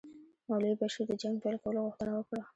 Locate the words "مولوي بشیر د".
0.47-1.13